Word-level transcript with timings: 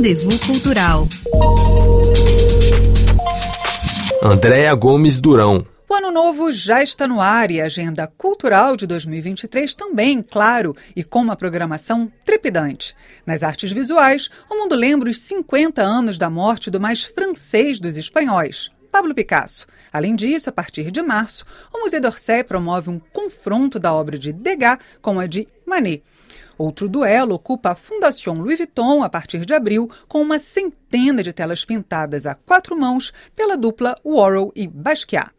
Rendezvous 0.00 0.42
Cultural. 0.46 1.06
Andréa 4.24 4.74
Gomes 4.74 5.20
Durão. 5.20 5.66
O 5.90 5.94
ano 5.94 6.10
novo 6.10 6.50
já 6.50 6.82
está 6.82 7.06
no 7.06 7.20
ar 7.20 7.50
e 7.50 7.60
a 7.60 7.66
agenda 7.66 8.06
cultural 8.06 8.78
de 8.78 8.86
2023 8.86 9.74
também, 9.74 10.22
claro, 10.22 10.74
e 10.96 11.04
com 11.04 11.20
uma 11.20 11.36
programação 11.36 12.10
trepidante. 12.24 12.96
Nas 13.26 13.42
artes 13.42 13.72
visuais, 13.72 14.30
o 14.50 14.54
mundo 14.56 14.74
lembra 14.74 15.10
os 15.10 15.20
50 15.20 15.82
anos 15.82 16.16
da 16.16 16.30
morte 16.30 16.70
do 16.70 16.80
mais 16.80 17.04
francês 17.04 17.78
dos 17.78 17.98
espanhóis, 17.98 18.70
Pablo 18.90 19.14
Picasso. 19.14 19.66
Além 19.92 20.14
disso, 20.14 20.50
a 20.50 20.52
partir 20.52 20.90
de 20.90 21.02
março, 21.02 21.44
o 21.72 21.80
Museu 21.80 22.00
d'Orsay 22.00 22.44
promove 22.44 22.90
um 22.90 22.98
confronto 22.98 23.78
da 23.78 23.92
obra 23.94 24.18
de 24.18 24.32
Degas 24.32 24.78
com 25.00 25.20
a 25.20 25.26
de 25.26 25.46
Manet. 25.64 26.02
Outro 26.58 26.88
duelo 26.88 27.34
ocupa 27.34 27.70
a 27.70 27.74
Fundação 27.74 28.34
Louis 28.34 28.58
Vuitton 28.58 29.02
a 29.02 29.08
partir 29.08 29.46
de 29.46 29.54
abril, 29.54 29.90
com 30.06 30.20
uma 30.20 30.38
centena 30.38 31.22
de 31.22 31.32
telas 31.32 31.64
pintadas 31.64 32.26
a 32.26 32.34
quatro 32.34 32.78
mãos 32.78 33.12
pela 33.34 33.56
dupla 33.56 33.96
Warhol 34.04 34.52
e 34.54 34.66
Basquiat. 34.66 35.30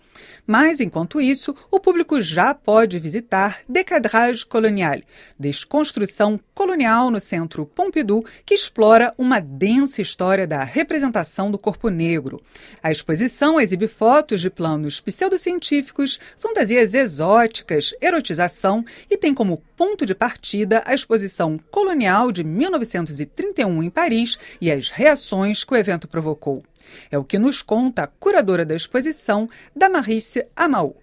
Mas, 0.45 0.79
enquanto 0.79 1.21
isso, 1.21 1.55
o 1.69 1.79
público 1.79 2.21
já 2.21 2.53
pode 2.53 2.99
visitar 2.99 3.59
Decadrage 3.67 4.45
Colonial, 4.45 4.99
desconstrução 5.39 6.39
colonial 6.53 7.09
no 7.09 7.19
Centro 7.19 7.65
Pompidou, 7.65 8.25
que 8.45 8.53
explora 8.53 9.13
uma 9.17 9.39
densa 9.39 10.01
história 10.01 10.45
da 10.45 10.63
representação 10.63 11.49
do 11.51 11.57
corpo 11.57 11.89
negro. 11.89 12.41
A 12.81 12.91
exposição 12.91 13.59
exibe 13.59 13.87
fotos 13.87 14.41
de 14.41 14.49
planos 14.49 14.99
pseudocientíficos, 14.99 16.19
fantasias 16.37 16.93
exóticas, 16.93 17.93
erotização 18.01 18.83
e 19.09 19.17
tem 19.17 19.33
como 19.33 19.61
ponto 19.75 20.05
de 20.05 20.13
partida 20.13 20.83
a 20.85 20.93
exposição 20.93 21.59
colonial 21.69 22.31
de 22.31 22.43
1931 22.43 23.83
em 23.83 23.89
Paris 23.89 24.37
e 24.59 24.71
as 24.71 24.89
reações 24.89 25.63
que 25.63 25.73
o 25.73 25.77
evento 25.77 26.07
provocou. 26.07 26.63
É 27.09 27.17
o 27.17 27.23
que 27.23 27.37
nos 27.37 27.61
conta 27.61 28.03
a 28.03 28.07
curadora 28.07 28.65
da 28.65 28.75
exposição, 28.75 29.49
Damaris 29.75 30.35
Amaú. 30.55 30.95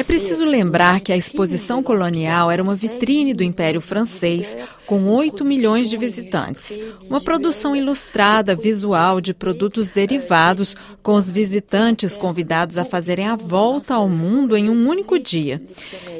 É 0.00 0.04
preciso 0.04 0.44
lembrar 0.44 1.00
que 1.00 1.12
a 1.12 1.16
exposição 1.16 1.82
colonial 1.82 2.50
era 2.50 2.62
uma 2.62 2.74
vitrine 2.74 3.34
do 3.34 3.42
Império 3.42 3.80
Francês, 3.80 4.56
com 4.86 5.08
8 5.08 5.44
milhões 5.44 5.90
de 5.90 5.96
visitantes. 5.96 6.78
Uma 7.08 7.20
produção 7.20 7.74
ilustrada, 7.74 8.54
visual, 8.54 9.20
de 9.20 9.34
produtos 9.34 9.88
derivados, 9.88 10.76
com 11.02 11.14
os 11.14 11.30
visitantes 11.30 12.16
convidados 12.16 12.78
a 12.78 12.84
fazerem 12.84 13.26
a 13.26 13.36
volta 13.36 13.94
ao 13.94 14.08
mundo 14.08 14.56
em 14.56 14.70
um 14.70 14.88
único 14.88 15.18
dia. 15.18 15.60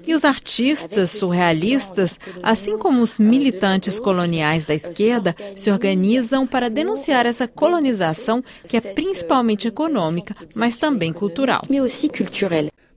E 0.06 0.14
os 0.14 0.24
artistas 0.24 1.10
surrealistas, 1.10 2.18
assim 2.42 2.78
como 2.78 3.02
os 3.02 3.18
militantes 3.18 3.98
coloniais 3.98 4.64
da 4.64 4.74
esquerda, 4.74 5.34
se 5.56 5.70
organizam 5.70 6.46
para 6.46 6.68
denunciar 6.68 7.26
essa 7.26 7.46
colonização 7.46 7.69
colonização 7.70 8.42
que 8.66 8.76
é 8.76 8.80
principalmente 8.80 9.68
econômica, 9.68 10.34
mas 10.54 10.76
também 10.76 11.12
cultural. 11.12 11.62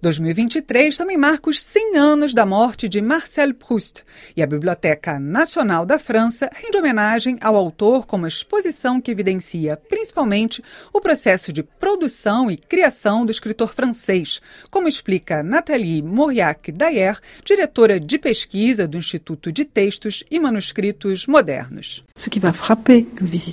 2023 0.04 0.98
também 0.98 1.18
marca 1.18 1.50
os 1.50 1.62
100 1.62 1.98
anos 1.98 2.34
da 2.34 2.46
morte 2.46 2.90
de 2.90 3.02
Marcel 3.02 3.54
Proust 3.54 4.04
e 4.36 4.44
a 4.44 4.46
Biblioteca 4.46 5.18
Nacional 5.18 5.86
da 5.86 5.98
França 5.98 6.50
rende 6.54 6.78
homenagem 6.78 7.38
ao 7.40 7.56
autor 7.56 8.06
com 8.06 8.18
uma 8.18 8.28
exposição 8.28 9.00
que 9.00 9.10
evidencia 9.10 9.78
principalmente 9.78 10.62
o 10.92 11.00
processo 11.00 11.54
de 11.54 11.64
produção 11.64 12.52
e 12.52 12.58
criação 12.58 13.26
do 13.26 13.32
escritor 13.32 13.74
francês, 13.74 14.42
como 14.70 14.90
explica 14.90 15.42
Nathalie 15.42 16.02
Mauriac 16.02 16.70
Dayer, 16.70 17.18
diretora 17.46 17.98
de 17.98 18.18
pesquisa 18.18 18.86
do 18.86 18.98
Instituto 18.98 19.54
de 19.54 19.64
Textos 19.64 20.22
e 20.30 20.38
Manuscritos 20.38 21.26
Modernos. 21.28 22.04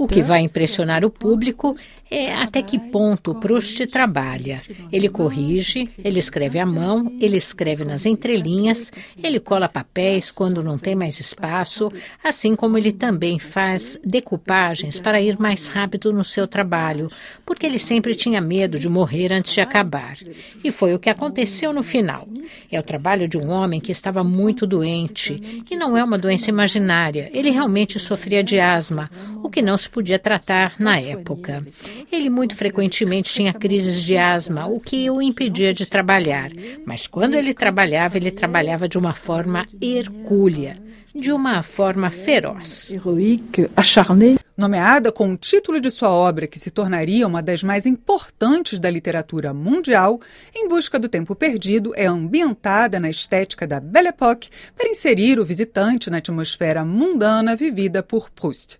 O 0.00 0.08
que 0.08 0.22
vai 0.22 0.40
impressionar 0.40 1.04
o 1.04 1.10
público 1.10 1.76
é 2.10 2.34
até 2.34 2.60
que 2.60 2.76
ponto 2.76 3.36
Proust 3.36 3.86
trabalha. 3.86 4.60
Ele 4.90 5.08
corrige, 5.08 5.88
ele 6.02 6.18
escreve 6.18 6.39
à 6.58 6.66
mão, 6.66 7.12
ele 7.20 7.36
escreve 7.36 7.84
nas 7.84 8.06
entrelinhas, 8.06 8.92
ele 9.22 9.40
cola 9.40 9.68
papéis 9.68 10.30
quando 10.30 10.62
não 10.62 10.78
tem 10.78 10.94
mais 10.94 11.18
espaço, 11.20 11.90
assim 12.22 12.54
como 12.54 12.78
ele 12.78 12.92
também 12.92 13.38
faz 13.38 13.98
decupagens 14.04 14.98
para 15.00 15.20
ir 15.20 15.38
mais 15.38 15.66
rápido 15.66 16.12
no 16.12 16.24
seu 16.24 16.46
trabalho, 16.46 17.10
porque 17.44 17.66
ele 17.66 17.78
sempre 17.78 18.14
tinha 18.14 18.40
medo 18.40 18.78
de 18.78 18.88
morrer 18.88 19.32
antes 19.32 19.52
de 19.52 19.60
acabar. 19.60 20.16
E 20.62 20.70
foi 20.70 20.94
o 20.94 20.98
que 20.98 21.10
aconteceu 21.10 21.72
no 21.72 21.82
final. 21.82 22.28
É 22.70 22.78
o 22.78 22.82
trabalho 22.82 23.28
de 23.28 23.36
um 23.36 23.50
homem 23.50 23.80
que 23.80 23.92
estava 23.92 24.22
muito 24.24 24.66
doente, 24.66 25.64
e 25.70 25.76
não 25.76 25.96
é 25.96 26.02
uma 26.02 26.18
doença 26.18 26.50
imaginária. 26.50 27.30
Ele 27.32 27.50
realmente 27.50 27.98
sofria 27.98 28.42
de 28.42 28.58
asma, 28.58 29.10
o 29.42 29.50
que 29.50 29.62
não 29.62 29.76
se 29.76 29.88
podia 29.88 30.18
tratar 30.18 30.74
na 30.78 30.98
época. 30.98 31.66
Ele 32.10 32.30
muito 32.30 32.54
frequentemente 32.54 33.32
tinha 33.32 33.52
crises 33.52 34.02
de 34.02 34.16
asma, 34.16 34.66
o 34.66 34.80
que 34.80 35.10
o 35.10 35.20
impedia 35.20 35.72
de 35.72 35.86
trabalhar. 35.86 36.29
Mas 36.84 37.06
quando 37.06 37.34
ele 37.34 37.52
trabalhava, 37.54 38.16
ele 38.16 38.30
trabalhava 38.30 38.88
de 38.88 38.98
uma 38.98 39.12
forma 39.12 39.66
hercúlea, 39.80 40.76
de 41.14 41.32
uma 41.32 41.62
forma 41.62 42.10
feroz. 42.10 42.90
Nomeada 44.56 45.10
com 45.10 45.32
o 45.32 45.36
título 45.38 45.80
de 45.80 45.90
sua 45.90 46.10
obra, 46.10 46.46
que 46.46 46.58
se 46.58 46.70
tornaria 46.70 47.26
uma 47.26 47.42
das 47.42 47.62
mais 47.62 47.86
importantes 47.86 48.78
da 48.78 48.90
literatura 48.90 49.54
mundial, 49.54 50.20
Em 50.54 50.68
Busca 50.68 50.98
do 50.98 51.08
Tempo 51.08 51.34
Perdido 51.34 51.92
é 51.96 52.04
ambientada 52.04 53.00
na 53.00 53.08
estética 53.08 53.66
da 53.66 53.80
Belle 53.80 54.08
Époque 54.08 54.50
para 54.76 54.88
inserir 54.88 55.40
o 55.40 55.46
visitante 55.46 56.10
na 56.10 56.18
atmosfera 56.18 56.84
mundana 56.84 57.56
vivida 57.56 58.02
por 58.02 58.28
Proust. 58.30 58.76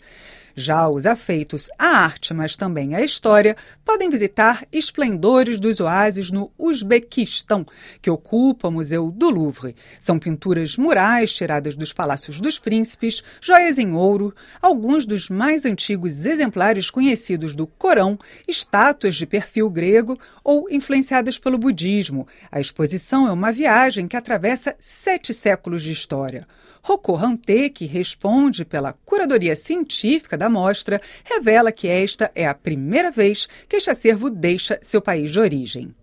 Já 0.60 0.91
os 0.91 1.06
afeitos 1.06 1.71
à 1.78 1.87
arte, 1.87 2.34
mas 2.34 2.54
também 2.54 2.94
à 2.94 3.00
história, 3.00 3.56
podem 3.82 4.10
visitar 4.10 4.66
esplendores 4.71 5.59
dos 5.59 5.81
oásis 5.81 6.31
no 6.31 6.53
Uzbequistão, 6.59 7.65
que 8.03 8.10
ocupa 8.10 8.69
o 8.69 8.71
Museu 8.71 9.10
do 9.10 9.31
Louvre. 9.31 9.75
São 9.98 10.19
pinturas 10.19 10.76
murais 10.76 11.32
tiradas 11.32 11.76
dos 11.76 11.94
palácios 11.94 12.43
dos 12.43 12.59
príncipes, 12.59 13.22
joias 13.41 13.78
em 13.78 13.94
ouro, 13.94 14.34
alguns 14.60 15.06
dos 15.06 15.31
mais 15.31 15.65
antigos 15.65 16.26
exemplares 16.26 16.91
conhecidos 16.91 17.54
do 17.54 17.66
Corão, 17.66 18.19
estátuas 18.47 19.16
de 19.16 19.25
perfil 19.25 19.71
grego 19.71 20.19
ou 20.44 20.69
influenciadas 20.71 21.38
pelo 21.38 21.56
budismo. 21.56 22.28
A 22.53 22.60
exposição 22.60 23.27
é 23.27 23.32
uma 23.32 23.50
viagem 23.50 24.06
que 24.06 24.16
atravessa 24.16 24.77
sete 24.78 25.32
séculos 25.32 25.82
de 25.82 25.91
história. 25.91 26.47
Rocco 26.83 27.15
Ranté, 27.15 27.69
que 27.69 27.87
responde 27.87 28.65
pela 28.65 28.93
curadoria 28.93 29.55
científica 29.55 30.37
da 30.37 30.49
mostra, 30.49 31.01
revela 31.25 31.73
que 31.73 31.89
esta 31.89 32.31
é 32.35 32.47
a 32.47 32.55
primeira 32.55 33.11
vez 33.11 33.49
que 33.69 33.77
este 33.77 33.91
acervo 33.91 34.31
deixa 34.31 34.79
seu 34.83 35.01
país 35.01 35.31
de 35.31 35.41
origem. 35.41 35.95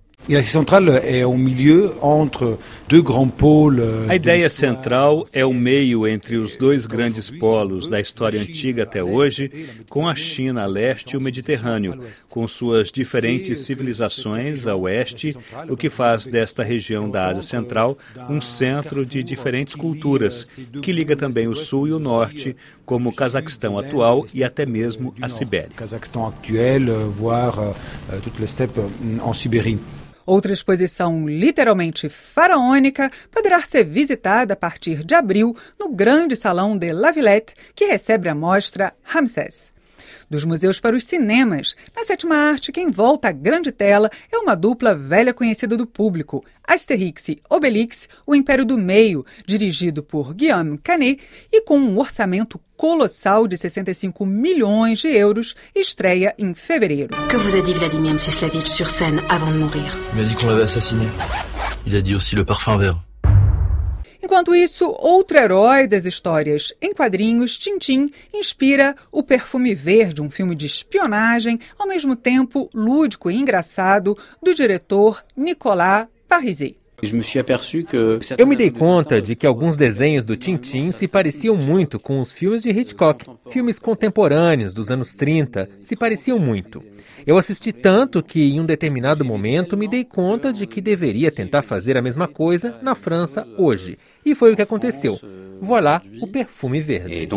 A 4.09 4.15
ideia 4.15 4.49
central 4.49 5.23
é 5.31 5.45
o 5.45 5.53
meio 5.53 6.05
entre 6.05 6.35
os 6.35 6.53
dois 6.57 6.85
grandes 6.85 7.31
polos 7.31 7.87
da 7.87 7.97
história 7.97 8.41
antiga 8.41 8.83
até 8.83 9.01
hoje, 9.01 9.49
com 9.87 10.05
a 10.05 10.13
China 10.15 10.63
a 10.63 10.65
leste 10.65 11.11
e 11.13 11.17
o 11.17 11.21
Mediterrâneo, 11.21 12.03
com 12.29 12.45
suas 12.45 12.91
diferentes 12.91 13.61
civilizações 13.61 14.67
a 14.67 14.75
oeste, 14.75 15.33
o 15.69 15.77
que 15.77 15.89
faz 15.89 16.27
desta 16.27 16.61
região 16.61 17.09
da 17.09 17.29
Ásia 17.29 17.41
Central 17.41 17.97
um 18.29 18.41
centro 18.41 19.05
de 19.05 19.23
diferentes 19.23 19.75
culturas, 19.75 20.59
que 20.81 20.91
liga 20.91 21.15
também 21.15 21.47
o 21.47 21.55
sul 21.55 21.87
e 21.87 21.93
o 21.93 21.99
norte, 21.99 22.53
como 22.85 23.11
o 23.11 23.15
Cazaquistão 23.15 23.79
atual 23.79 24.25
e 24.33 24.43
até 24.43 24.65
mesmo 24.65 25.15
a 25.21 25.29
Sibéria. 25.29 25.69
Cazaquistão 25.73 26.27
atual, 26.27 27.75
euh, 28.09 28.19
toutes 28.21 28.39
les 28.41 28.49
steppes 28.49 28.83
en 29.25 29.33
Sibérie. 29.33 29.79
Outra 30.27 30.51
exposição 30.51 31.25
literalmente 31.25 32.09
faraônica 32.09 33.09
poderá 33.31 33.63
ser 33.63 33.85
visitada 33.85 34.55
a 34.55 34.57
partir 34.57 35.05
de 35.05 35.15
abril 35.15 35.55
no 35.79 35.87
grande 35.87 36.35
salão 36.35 36.77
de 36.77 36.91
La 36.91 37.11
Villette, 37.11 37.55
que 37.73 37.85
recebe 37.85 38.27
a 38.27 38.35
mostra 38.35 38.93
Ramsés 39.03 39.76
dos 40.29 40.43
museus 40.43 40.79
para 40.79 40.95
os 40.95 41.03
cinemas. 41.03 41.75
Na 41.95 42.03
sétima 42.03 42.35
arte, 42.35 42.71
quem 42.71 42.89
volta 42.89 43.29
à 43.29 43.31
grande 43.31 43.71
tela 43.71 44.09
é 44.31 44.37
uma 44.37 44.55
dupla 44.55 44.95
velha 44.95 45.33
conhecida 45.33 45.77
do 45.77 45.85
público, 45.85 46.43
Asterix 46.67 47.29
e 47.29 47.39
Obelix, 47.49 48.09
O 48.25 48.35
Império 48.35 48.65
do 48.65 48.77
Meio, 48.77 49.25
dirigido 49.45 50.03
por 50.03 50.33
Guillaume 50.33 50.77
Canet 50.77 51.21
e 51.51 51.61
com 51.61 51.79
um 51.79 51.97
orçamento 51.97 52.59
colossal 52.75 53.47
de 53.47 53.57
65 53.57 54.25
milhões 54.25 54.99
de 54.99 55.07
euros, 55.07 55.55
estreia 55.75 56.35
em 56.37 56.53
fevereiro. 56.53 57.15
Que 57.29 57.37
vous 57.37 57.55
a 57.57 57.61
dit 57.61 57.73
Vladimir 57.73 58.13
Mstislevich 58.13 58.69
sur 58.69 58.89
scène 58.89 59.19
avant 59.29 59.51
de 59.51 59.57
mourir? 59.57 59.97
Il 60.13 60.21
a 60.21 60.23
dit 60.23 60.35
qu'on 60.35 60.47
l'avait 60.47 60.63
assassiné. 60.63 61.07
Il 61.85 61.95
a 61.95 62.01
dit 62.01 62.13
aussi 62.13 62.35
le 62.35 62.45
parfum 62.45 62.77
vert. 62.77 63.06
Enquanto 64.21 64.55
isso, 64.55 64.89
outro 64.99 65.37
herói 65.37 65.87
das 65.87 66.05
histórias 66.05 66.73
em 66.81 66.91
quadrinhos, 66.91 67.57
Tintin, 67.57 68.07
inspira 68.33 68.95
o 69.11 69.21
perfume 69.21 69.75
verde, 69.75 70.21
um 70.21 70.29
filme 70.29 70.55
de 70.55 70.65
espionagem, 70.65 71.59
ao 71.77 71.87
mesmo 71.87 72.15
tempo 72.15 72.69
lúdico 72.73 73.29
e 73.29 73.35
engraçado, 73.35 74.17
do 74.41 74.53
diretor 74.53 75.23
Nicolas 75.35 76.07
Pariser. 76.27 76.75
Eu 78.39 78.47
me 78.47 78.55
dei 78.55 78.71
conta 78.71 79.21
de 79.21 79.35
que 79.35 79.45
alguns 79.45 79.77
desenhos 79.77 80.25
do 80.25 80.35
Tintin 80.35 80.91
se 80.91 81.07
pareciam 81.07 81.55
muito 81.55 81.99
com 81.99 82.19
os 82.19 82.31
filmes 82.31 82.63
de 82.63 82.71
Hitchcock. 82.71 83.23
Filmes 83.51 83.77
contemporâneos 83.77 84.73
dos 84.73 84.89
anos 84.89 85.13
30 85.13 85.69
se 85.79 85.95
pareciam 85.95 86.39
muito. 86.39 86.81
Eu 87.27 87.37
assisti 87.37 87.73
tanto 87.73 88.23
que, 88.23 88.41
em 88.41 88.61
um 88.61 88.65
determinado 88.65 89.25
momento, 89.25 89.75
me 89.75 89.85
dei 89.85 90.05
conta 90.05 90.53
de 90.53 90.65
que 90.65 90.79
deveria 90.79 91.29
tentar 91.29 91.61
fazer 91.61 91.97
a 91.97 92.01
mesma 92.01 92.25
coisa 92.25 92.79
na 92.81 92.95
França 92.95 93.45
hoje. 93.57 93.97
E 94.25 94.33
foi 94.33 94.53
o 94.53 94.55
que 94.55 94.61
aconteceu. 94.61 95.19
Voilà 95.59 96.01
o 96.21 96.27
perfume 96.27 96.79
verde. 96.79 97.27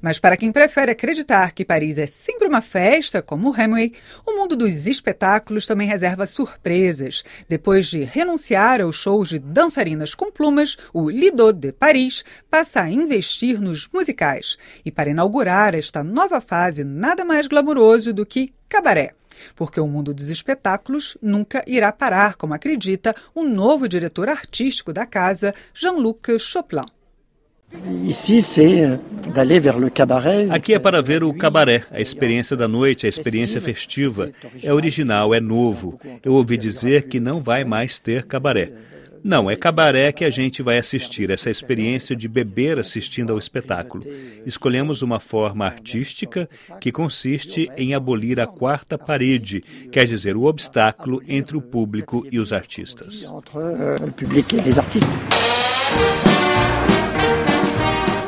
Mas 0.00 0.18
para 0.18 0.36
quem 0.36 0.52
prefere 0.52 0.90
acreditar 0.90 1.52
que 1.52 1.64
Paris 1.64 1.98
é 1.98 2.06
sempre 2.06 2.46
uma 2.46 2.60
festa, 2.60 3.22
como 3.22 3.54
Hemingway, 3.54 3.92
o 4.26 4.32
mundo 4.36 4.54
dos 4.54 4.86
espetáculos 4.86 5.66
também 5.66 5.88
reserva 5.88 6.26
surpresas. 6.26 7.24
Depois 7.48 7.86
de 7.86 8.00
renunciar 8.00 8.80
aos 8.80 8.96
shows 8.96 9.30
de 9.30 9.38
dançarinas 9.38 10.14
com 10.14 10.30
plumas, 10.30 10.76
o 10.92 11.08
Lido 11.08 11.52
de 11.52 11.72
Paris 11.72 12.24
passa 12.50 12.82
a 12.82 12.90
investir 12.90 13.60
nos 13.60 13.88
musicais. 13.92 14.58
E 14.84 14.90
para 14.90 15.10
inaugurar 15.10 15.74
esta 15.74 16.04
nova 16.04 16.40
fase, 16.40 16.84
nada 16.84 17.24
mais 17.24 17.46
glamouroso 17.46 18.12
do 18.12 18.26
que 18.26 18.52
cabaré 18.68 19.14
porque 19.54 19.78
o 19.78 19.86
mundo 19.86 20.14
dos 20.14 20.30
espetáculos 20.30 21.18
nunca 21.20 21.62
irá 21.66 21.92
parar, 21.92 22.36
como 22.36 22.54
acredita 22.54 23.14
o 23.34 23.42
novo 23.42 23.86
diretor 23.86 24.30
artístico 24.30 24.94
da 24.94 25.04
casa, 25.04 25.54
Jean-Luc 25.74 26.38
Choplin. 26.38 26.95
Aqui 30.50 30.74
é 30.74 30.78
para 30.78 31.02
ver 31.02 31.24
o 31.24 31.34
cabaré, 31.34 31.82
a 31.90 32.00
experiência 32.00 32.56
da 32.56 32.68
noite, 32.68 33.06
a 33.06 33.08
experiência 33.08 33.60
festiva. 33.60 34.30
É 34.62 34.72
original, 34.72 35.34
é 35.34 35.40
novo. 35.40 35.98
Eu 36.24 36.34
ouvi 36.34 36.56
dizer 36.56 37.08
que 37.08 37.18
não 37.18 37.40
vai 37.40 37.64
mais 37.64 37.98
ter 37.98 38.24
cabaré. 38.24 38.70
Não, 39.24 39.50
é 39.50 39.56
cabaré 39.56 40.12
que 40.12 40.24
a 40.24 40.30
gente 40.30 40.62
vai 40.62 40.78
assistir, 40.78 41.32
essa 41.32 41.50
experiência 41.50 42.14
de 42.14 42.28
beber 42.28 42.78
assistindo 42.78 43.32
ao 43.32 43.38
espetáculo. 43.40 44.04
Escolhemos 44.46 45.02
uma 45.02 45.18
forma 45.18 45.66
artística 45.66 46.48
que 46.80 46.92
consiste 46.92 47.68
em 47.76 47.92
abolir 47.92 48.38
a 48.38 48.46
quarta 48.46 48.96
parede, 48.96 49.64
quer 49.90 50.04
dizer, 50.04 50.36
o 50.36 50.44
obstáculo 50.44 51.20
entre 51.26 51.56
o 51.56 51.60
público 51.60 52.24
e 52.30 52.38
os 52.38 52.52
artistas. 52.52 53.32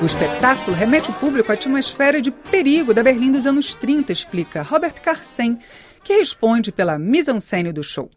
O 0.00 0.06
espetáculo 0.06 0.76
remete 0.76 1.10
o 1.10 1.14
público 1.14 1.50
à 1.50 1.56
atmosfera 1.56 2.22
de 2.22 2.30
perigo 2.30 2.94
da 2.94 3.02
Berlim 3.02 3.32
dos 3.32 3.46
anos 3.46 3.74
30, 3.74 4.12
explica 4.12 4.62
Robert 4.62 5.00
Carsen, 5.02 5.58
que 6.04 6.18
responde 6.18 6.70
pela 6.70 6.96
mise-en-scène 6.96 7.72
do 7.72 7.82
show. 7.82 8.08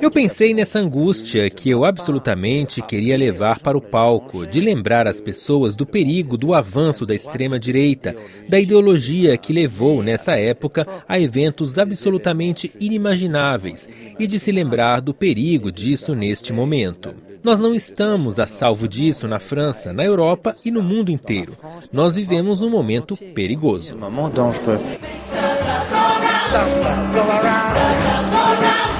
Eu 0.00 0.10
pensei 0.10 0.54
nessa 0.54 0.78
angústia 0.78 1.48
que 1.50 1.70
eu 1.70 1.84
absolutamente 1.84 2.82
queria 2.82 3.16
levar 3.16 3.60
para 3.60 3.76
o 3.76 3.80
palco, 3.80 4.46
de 4.46 4.60
lembrar 4.60 5.06
as 5.06 5.20
pessoas 5.20 5.76
do 5.76 5.86
perigo 5.86 6.36
do 6.36 6.54
avanço 6.54 7.04
da 7.04 7.14
extrema-direita, 7.14 8.16
da 8.48 8.58
ideologia 8.58 9.36
que 9.36 9.52
levou, 9.52 10.02
nessa 10.02 10.36
época, 10.36 10.86
a 11.08 11.20
eventos 11.20 11.78
absolutamente 11.78 12.72
inimagináveis 12.80 13.88
e 14.18 14.26
de 14.26 14.38
se 14.38 14.50
lembrar 14.50 15.00
do 15.00 15.14
perigo 15.14 15.70
disso 15.70 16.14
neste 16.14 16.52
momento. 16.52 17.14
Nós 17.44 17.60
não 17.60 17.74
estamos 17.74 18.38
a 18.38 18.46
salvo 18.46 18.88
disso 18.88 19.28
na 19.28 19.38
França, 19.38 19.92
na 19.92 20.02
Europa 20.02 20.56
e 20.64 20.70
no 20.70 20.82
mundo 20.82 21.12
inteiro. 21.12 21.52
Nós 21.92 22.16
vivemos 22.16 22.62
um 22.62 22.70
momento 22.70 23.18
perigoso. 23.18 23.94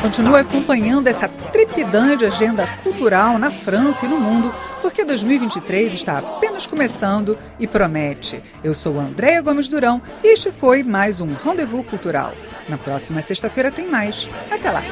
Continue 0.02 0.40
acompanhando 0.40 1.06
essa 1.06 1.26
trepidante 1.28 2.24
agenda 2.24 2.66
cultural 2.82 3.38
na 3.38 3.50
França 3.50 4.04
e 4.04 4.08
no 4.08 4.18
mundo, 4.18 4.54
porque 4.82 5.02
2023 5.04 5.94
está 5.94 6.18
apenas 6.18 6.66
começando 6.66 7.38
e 7.58 7.66
promete. 7.66 8.42
Eu 8.62 8.74
sou 8.74 9.00
Andréa 9.00 9.40
Gomes 9.40 9.68
Durão 9.68 10.02
e 10.22 10.28
este 10.28 10.52
foi 10.52 10.82
mais 10.82 11.20
um 11.20 11.34
Rendezvous 11.34 11.86
Cultural. 11.86 12.34
Na 12.68 12.76
próxima 12.76 13.22
sexta-feira 13.22 13.70
tem 13.70 13.88
mais. 13.88 14.28
Até 14.50 14.70
lá! 14.70 14.82